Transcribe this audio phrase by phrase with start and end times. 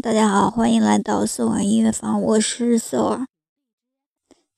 [0.00, 3.26] 大家好，欢迎来到宋尔音乐房，我是 s o 尔。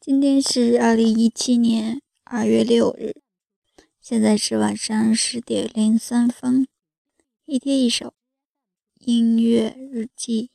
[0.01, 3.15] 今天是二零一七年二月六日，
[4.01, 6.67] 现在是晚上十点零三分。
[7.45, 8.15] 一天一首
[8.99, 10.51] 音乐日记。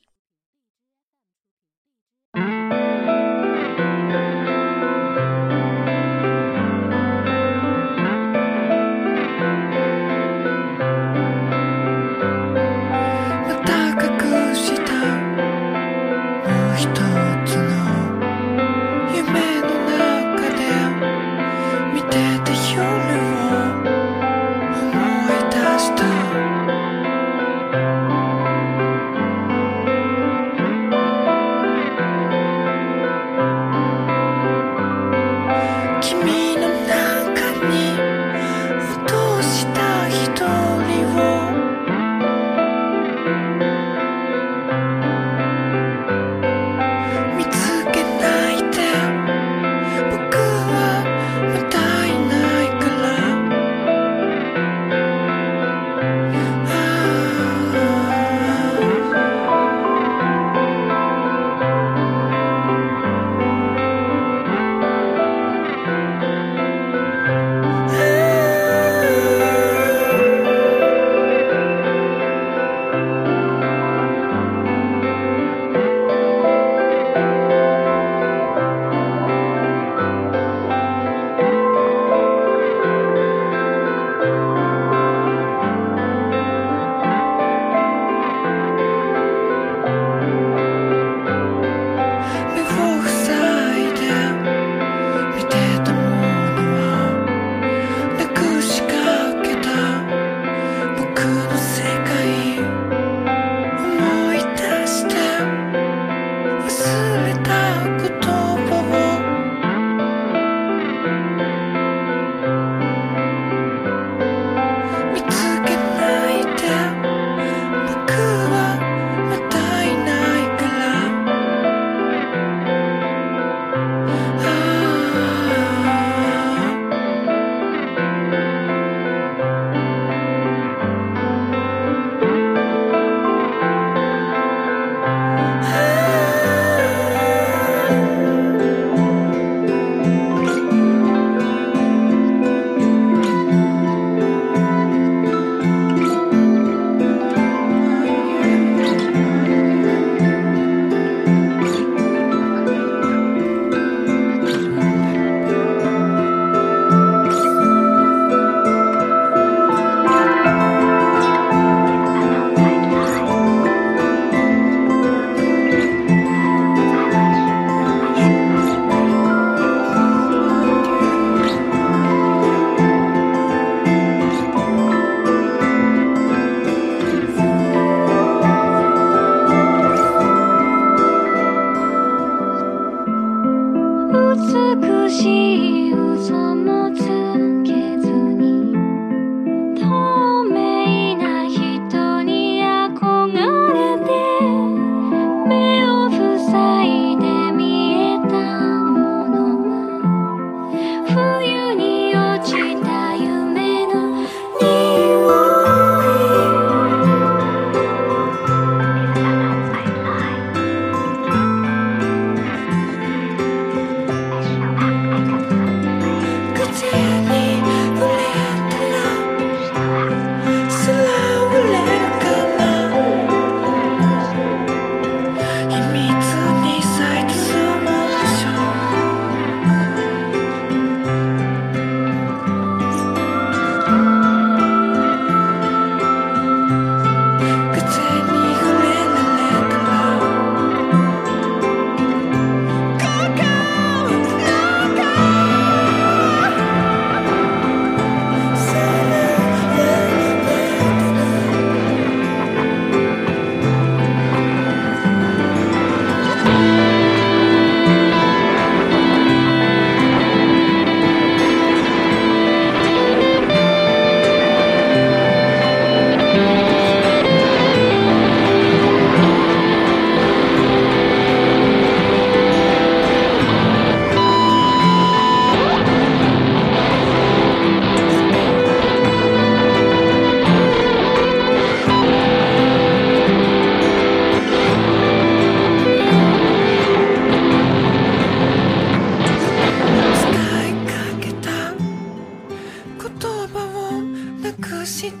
[294.64, 295.12] くし」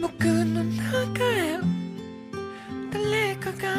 [0.00, 1.58] 僕の中へ。
[2.92, 3.74] 誰かが